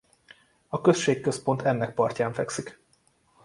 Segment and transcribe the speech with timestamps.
[0.67, 2.81] A községközpont ennek partján fekszik.